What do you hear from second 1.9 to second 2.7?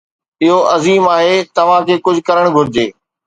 ڪجهه ڪرڻ